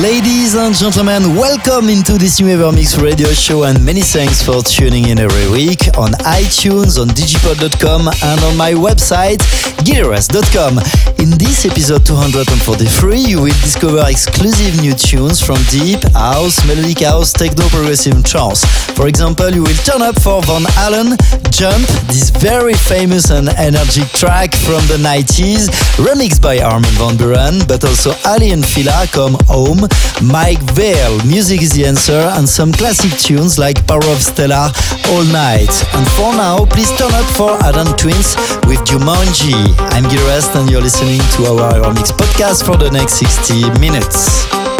Ladies 0.00 0.54
and 0.54 0.74
gentlemen, 0.74 1.36
welcome 1.36 1.90
into 1.90 2.16
this 2.16 2.40
new 2.40 2.46
Evermix 2.46 2.96
radio 3.02 3.28
show 3.28 3.64
and 3.64 3.84
many 3.84 4.00
thanks 4.00 4.42
for 4.42 4.62
tuning 4.62 5.10
in 5.10 5.18
every 5.18 5.50
week 5.52 5.80
on 5.98 6.12
iTunes, 6.24 6.98
on 6.98 7.08
digipod.com 7.08 8.08
and 8.08 8.40
on 8.40 8.56
my 8.56 8.72
website, 8.72 9.36
gileverest.com. 9.84 10.78
In 11.20 11.36
this 11.36 11.66
episode 11.66 12.06
243, 12.06 13.20
you 13.20 13.42
will 13.42 13.58
discover 13.60 14.02
exclusive 14.08 14.80
new 14.80 14.94
tunes 14.94 15.44
from 15.44 15.60
deep 15.68 16.02
house, 16.16 16.64
melodic 16.66 17.04
house, 17.04 17.30
techno, 17.34 17.68
progressive 17.68 18.24
trance. 18.24 18.64
For 18.96 19.08
example, 19.08 19.50
you 19.50 19.62
will 19.62 19.80
turn 19.84 20.00
up 20.00 20.18
for 20.22 20.40
Van 20.42 20.64
Halen, 20.72 21.20
Jump, 21.52 21.86
this 22.08 22.30
very 22.30 22.72
famous 22.74 23.30
and 23.30 23.50
energetic 23.50 24.08
track 24.16 24.54
from 24.54 24.80
the 24.88 24.96
90s, 24.96 25.68
remixed 26.00 26.40
by 26.40 26.60
Armin 26.60 26.96
van 26.96 27.14
Buuren, 27.20 27.68
but 27.68 27.84
also 27.84 28.16
Aly 28.24 28.52
and 28.52 28.64
Fila 28.64 29.06
come 29.12 29.36
home, 29.46 29.81
Mike 30.22 30.62
Vale, 30.74 31.18
Music 31.24 31.62
is 31.62 31.72
the 31.72 31.84
answer, 31.86 32.28
and 32.36 32.48
some 32.48 32.72
classic 32.72 33.12
tunes 33.18 33.58
like 33.58 33.86
Power 33.86 34.04
of 34.10 34.22
Stella, 34.22 34.72
All 35.08 35.24
Night. 35.32 35.72
And 35.94 36.06
for 36.16 36.32
now, 36.34 36.64
please 36.66 36.90
turn 36.98 37.12
up 37.12 37.26
for 37.36 37.52
Adam 37.62 37.94
Twins 37.96 38.34
with 38.66 38.80
Jumanji. 38.88 39.54
I'm 39.94 40.04
Gil 40.04 40.22
Everest 40.32 40.54
and 40.56 40.70
you're 40.70 40.80
listening 40.80 41.20
to 41.36 41.46
our 41.52 41.72
Remix 41.82 42.10
podcast 42.10 42.64
for 42.64 42.76
the 42.76 42.90
next 42.90 43.14
60 43.14 43.78
minutes. 43.78 44.71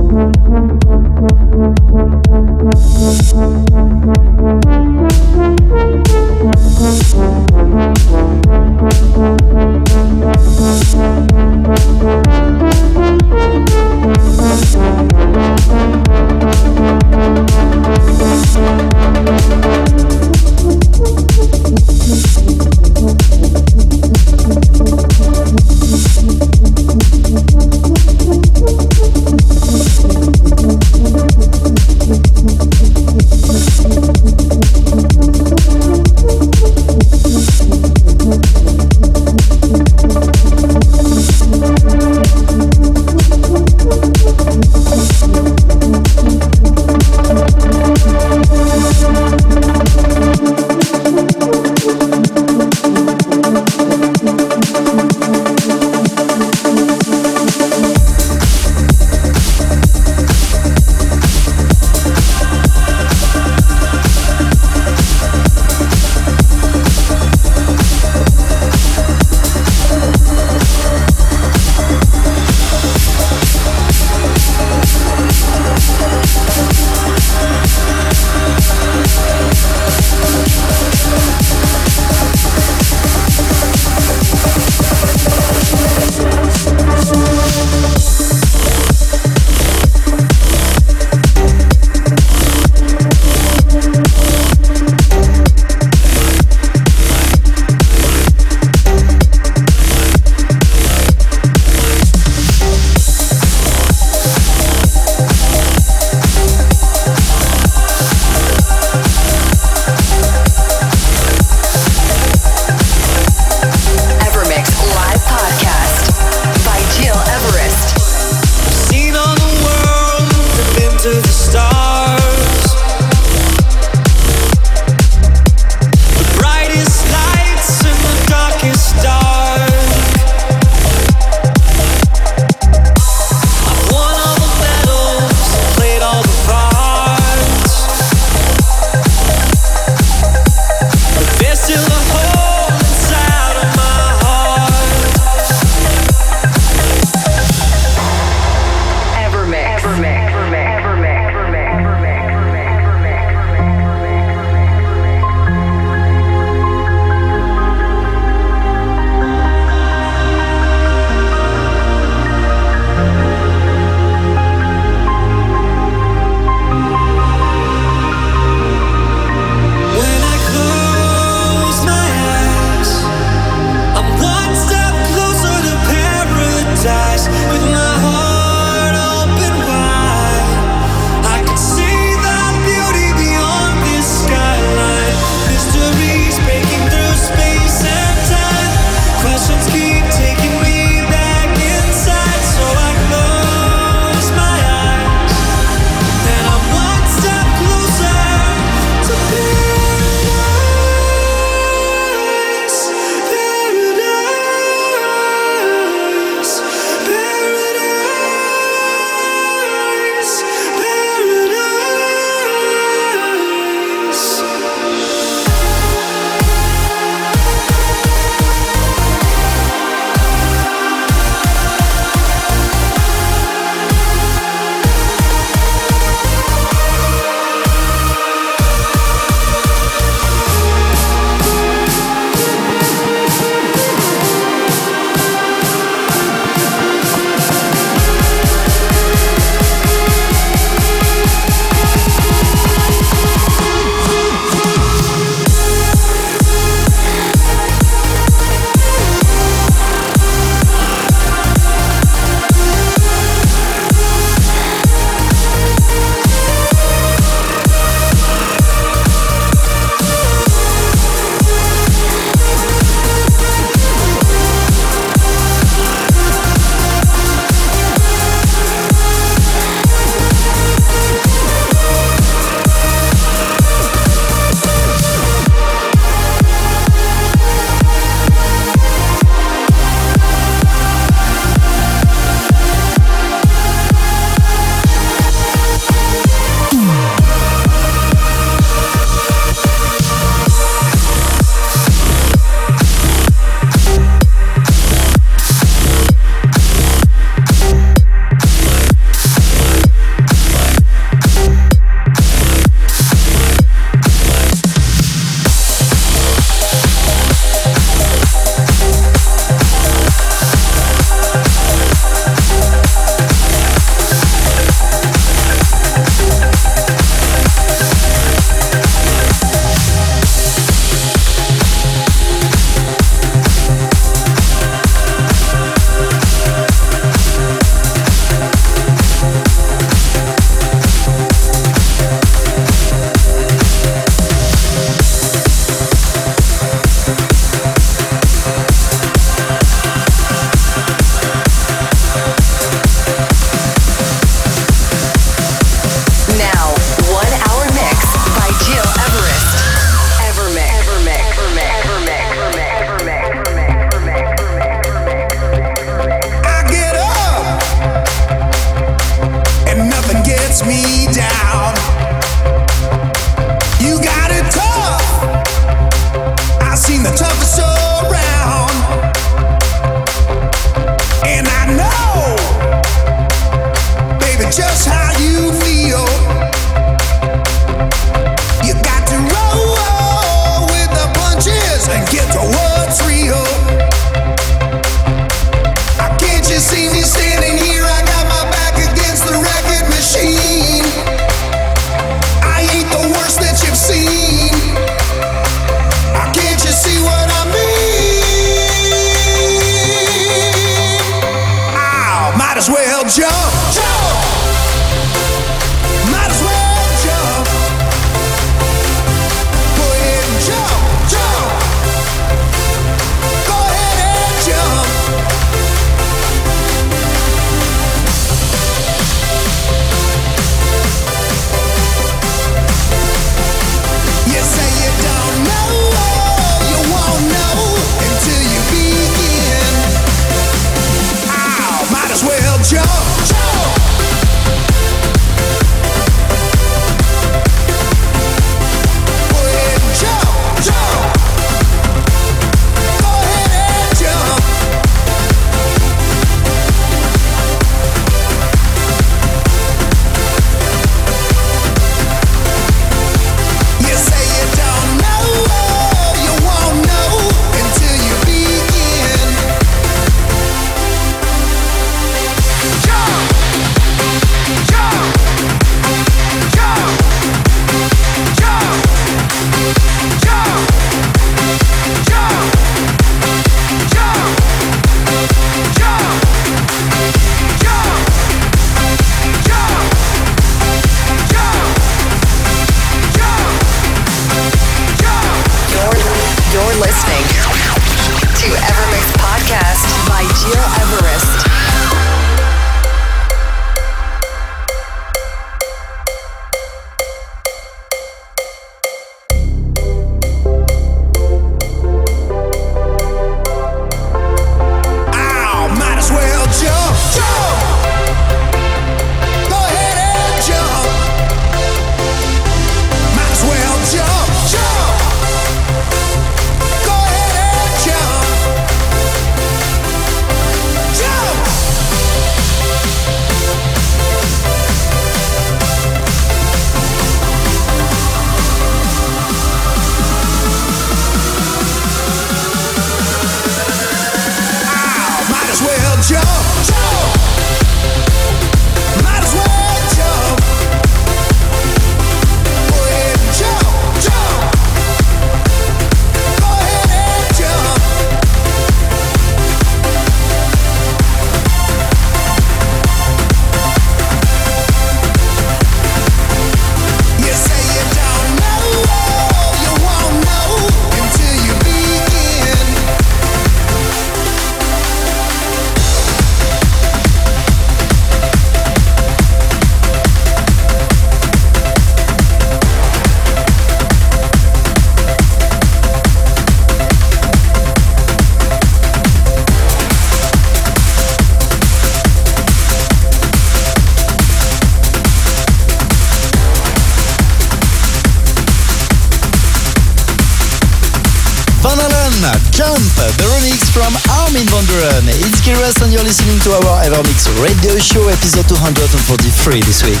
Jump, 592.56 592.80
the 593.20 593.26
remix 593.36 593.68
from 593.68 593.92
Armin 594.16 594.48
van 594.48 594.64
Buuren. 594.64 595.04
It's 595.12 595.44
Everest 595.44 595.84
and 595.84 595.92
you're 595.92 596.00
listening 596.00 596.40
to 596.48 596.56
our 596.56 596.80
Evermix 596.80 597.28
radio 597.36 597.76
show 597.76 598.08
episode 598.08 598.48
243 598.48 599.60
this 599.60 599.84
week. 599.84 600.00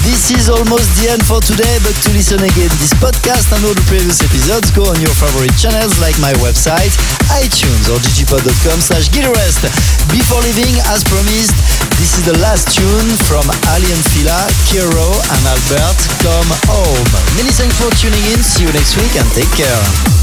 This 0.00 0.32
is 0.32 0.48
almost 0.48 0.88
the 0.96 1.12
end 1.12 1.20
for 1.28 1.44
today, 1.44 1.76
but 1.84 1.92
to 1.92 2.08
listen 2.16 2.40
again 2.40 2.72
this 2.80 2.96
podcast 2.96 3.52
and 3.52 3.60
all 3.68 3.76
the 3.76 3.84
previous 3.84 4.24
episodes, 4.24 4.72
go 4.72 4.88
on 4.88 4.96
your 5.04 5.12
favorite 5.20 5.52
channels 5.60 5.92
like 6.00 6.16
my 6.24 6.32
website, 6.40 6.96
iTunes 7.36 7.92
or 7.92 8.00
digipod.com 8.00 8.80
slash 8.80 9.12
Rest. 9.12 9.68
Before 10.08 10.40
leaving, 10.40 10.72
as 10.88 11.04
promised, 11.04 11.52
this 12.00 12.16
is 12.16 12.24
the 12.24 12.38
last 12.40 12.72
tune 12.72 13.08
from 13.28 13.44
Aly 13.76 13.92
and 13.92 14.04
Fila, 14.16 14.48
Kiro 14.72 15.10
and 15.20 15.42
Albert, 15.44 16.00
Come 16.24 16.48
Home. 16.72 17.12
Many 17.36 17.52
thanks 17.52 17.76
for 17.76 17.92
tuning 18.00 18.24
in, 18.32 18.40
see 18.40 18.64
you 18.64 18.72
next 18.72 18.96
week 18.96 19.12
and 19.20 19.28
take 19.36 19.52
care. 19.52 20.17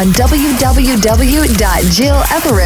On 0.00 0.12
www.gileverest.com. 0.12 2.59